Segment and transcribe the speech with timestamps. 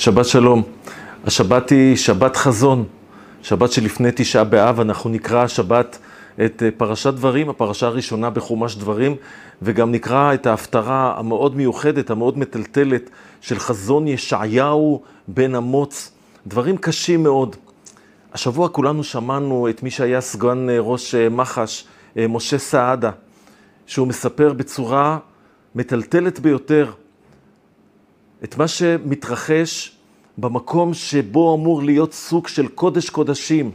[0.00, 0.62] שבת שלום.
[1.24, 2.84] השבת היא שבת חזון,
[3.42, 5.98] שבת שלפני תשעה באב, אנחנו נקרא השבת
[6.44, 9.16] את פרשת דברים, הפרשה הראשונה בחומש דברים,
[9.62, 13.10] וגם נקרא את ההפטרה המאוד מיוחדת, המאוד מטלטלת,
[13.40, 16.12] של חזון ישעיהו בן אמוץ.
[16.46, 17.56] דברים קשים מאוד.
[18.32, 21.84] השבוע כולנו שמענו את מי שהיה סגן ראש מח"ש,
[22.16, 23.10] משה סעדה,
[23.86, 25.18] שהוא מספר בצורה
[25.74, 26.90] מטלטלת ביותר
[28.44, 29.96] את מה שמתרחש
[30.38, 33.70] במקום שבו אמור להיות סוג של קודש קודשים,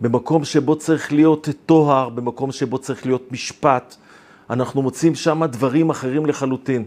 [0.00, 3.96] במקום שבו צריך להיות טוהר, במקום שבו צריך להיות משפט.
[4.50, 6.84] אנחנו מוצאים שם דברים אחרים לחלוטין.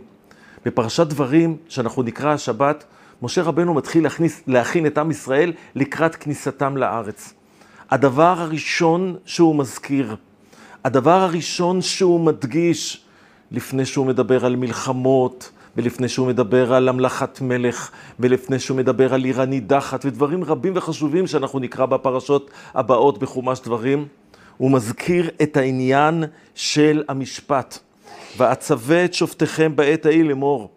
[0.66, 2.84] בפרשת דברים, שאנחנו נקרא השבת,
[3.22, 7.34] משה רבנו מתחיל להכניס, להכין את עם ישראל לקראת כניסתם לארץ.
[7.90, 10.16] הדבר הראשון שהוא מזכיר,
[10.84, 13.05] הדבר הראשון שהוא מדגיש,
[13.52, 19.23] לפני שהוא מדבר על מלחמות, ולפני שהוא מדבר על המלכת מלך, ולפני שהוא מדבר על
[19.23, 24.07] עיר הנידחת, ודברים רבים וחשובים שאנחנו נקרא בפרשות הבאות בחומש דברים,
[24.57, 26.23] הוא מזכיר את העניין
[26.55, 27.79] של המשפט.
[28.37, 30.70] ואצווה את שופטיכם בעת ההיא לאמור,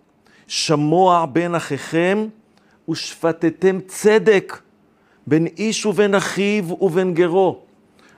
[0.46, 2.26] שמוע בין אחיכם
[2.88, 4.58] ושפטתם צדק
[5.26, 7.58] בין איש ובין אחיו ובין גרו.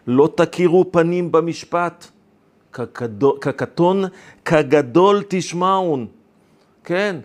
[0.07, 2.07] לא תכירו פנים במשפט,
[3.41, 4.05] כקטון
[4.45, 6.07] כגדול תשמעון.
[6.85, 7.17] כן,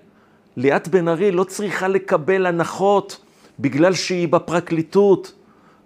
[0.58, 3.22] ליאת בן ארי לא צריכה לקבל הנחות
[3.59, 5.34] בגלל שהיא בפרקליטות.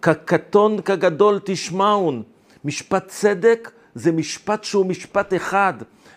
[0.02, 2.24] כקטון כגדול תשמעון.
[2.66, 5.74] משפט צדק זה משפט שהוא משפט אחד,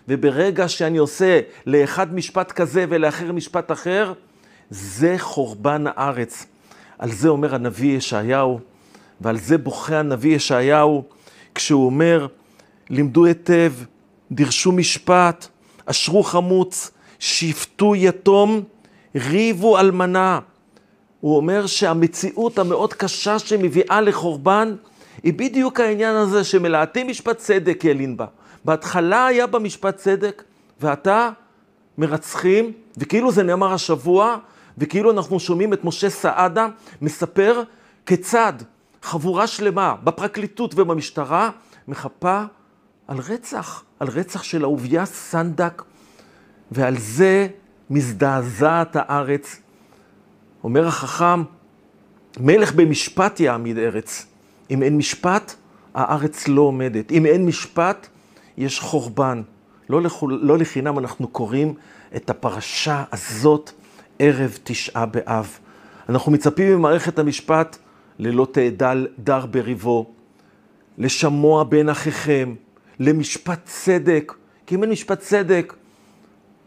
[0.07, 4.13] וברגע שאני עושה לאחד משפט כזה ולאחר משפט אחר,
[4.69, 6.45] זה חורבן הארץ.
[6.99, 8.59] על זה אומר הנביא ישעיהו,
[9.21, 11.03] ועל זה בוכה הנביא ישעיהו,
[11.55, 12.27] כשהוא אומר,
[12.89, 13.73] לימדו היטב,
[14.31, 15.47] דרשו משפט,
[15.85, 16.91] אשרו חמוץ,
[17.23, 18.63] שפטו יתום,
[19.15, 20.39] ריבו אלמנה.
[21.19, 24.75] הוא אומר שהמציאות המאוד קשה שמביאה לחורבן,
[25.23, 28.25] היא בדיוק העניין הזה שמלאטים משפט צדק ילין בה.
[28.65, 30.43] בהתחלה היה בה משפט צדק,
[30.79, 31.29] ועתה
[31.97, 34.37] מרצחים, וכאילו זה נאמר השבוע,
[34.77, 36.67] וכאילו אנחנו שומעים את משה סעדה
[37.01, 37.63] מספר
[38.05, 38.53] כיצד
[39.01, 41.49] חבורה שלמה בפרקליטות ובמשטרה
[41.87, 42.43] מחפה
[43.07, 45.83] על רצח, על רצח של אהוביה סנדק,
[46.71, 47.47] ועל זה
[47.89, 49.61] מזדעזעת הארץ.
[50.63, 51.43] אומר החכם,
[52.39, 54.25] מלך במשפט יעמיד ארץ.
[54.71, 55.53] אם אין משפט,
[55.93, 57.11] הארץ לא עומדת.
[57.11, 58.07] אם אין משפט,
[58.57, 59.41] יש חורבן.
[59.89, 61.73] לא, לחול, לא לחינם אנחנו קוראים
[62.15, 63.71] את הפרשה הזאת
[64.19, 65.59] ערב תשעה באב.
[66.09, 67.77] אנחנו מצפים ממערכת המשפט
[68.19, 70.11] ללא תעדל דר בריבו,
[70.97, 72.55] לשמוע בין אחיכם,
[72.99, 74.33] למשפט צדק,
[74.65, 75.73] כי אם אין משפט צדק,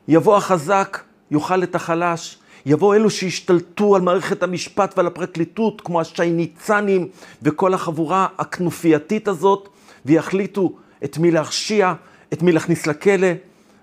[0.09, 1.01] יבוא החזק,
[1.31, 7.09] יאכל את החלש, יבוא אלו שהשתלטו על מערכת המשפט ועל הפרקליטות, כמו השייניצנים
[7.43, 9.69] וכל החבורה הכנופייתית הזאת,
[10.07, 10.73] ויחליטו
[11.05, 11.93] את מי להרשיע,
[12.33, 13.29] את מי להכניס לכלא,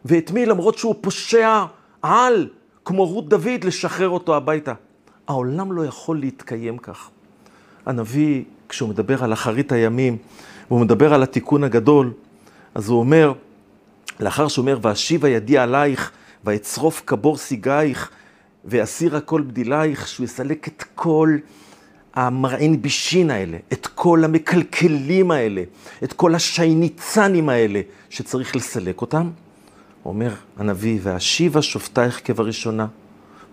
[0.06, 1.66] ואת מי, למרות שהוא פושע
[2.02, 2.48] על,
[2.86, 4.74] כמו רות דוד, לשחרר אותו הביתה.
[5.28, 7.10] העולם לא יכול להתקיים כך.
[7.86, 10.18] הנביא, כשהוא מדבר על אחרית הימים,
[10.70, 12.12] והוא מדבר על התיקון הגדול,
[12.76, 13.34] אז הוא אומר,
[14.24, 16.12] לאחר שאומר, ואשיבה ידי עלייך,
[16.44, 18.10] ואצרוף כבור סיגייך,
[18.66, 21.38] ואסיר הכל בדילייך, שהוא יסלק את כל
[22.14, 25.64] המרעין בישין האלה, את כל המקלקלים האלה,
[26.04, 29.30] את כל השייניצנים האלה, שצריך לסלק אותם.
[30.06, 32.88] אומר הנביא, ואשיבה שופטייך כבראשונה,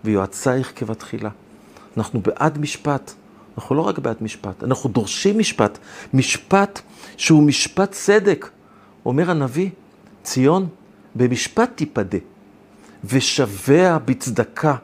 [0.03, 1.29] ויועצייך כבתחילה.
[1.97, 3.11] אנחנו בעד משפט,
[3.57, 5.77] אנחנו לא רק בעד משפט, אנחנו דורשים משפט,
[6.13, 6.81] משפט
[7.17, 8.49] שהוא משפט צדק.
[9.05, 9.69] אומר הנביא,
[10.23, 10.67] ציון,
[11.15, 12.17] במשפט תיפדה,
[13.03, 14.75] ושבע בצדקה.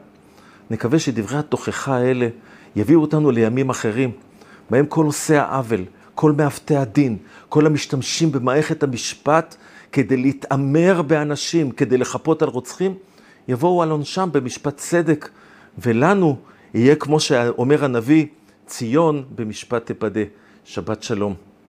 [0.70, 2.28] נקווה שדברי התוכחה האלה
[2.76, 4.10] יביאו אותנו לימים אחרים,
[4.70, 5.84] בהם כל עושה העוול,
[6.14, 7.16] כל מעוותי הדין,
[7.48, 9.56] כל המשתמשים במערכת המשפט
[9.92, 12.94] כדי להתעמר באנשים, כדי לחפות על רוצחים,
[13.48, 15.28] יבואו על עונשם במשפט צדק,
[15.78, 16.36] ולנו
[16.74, 18.26] יהיה כמו שאומר הנביא,
[18.66, 20.20] ציון במשפט תפדה.
[20.64, 21.47] שבת שלום.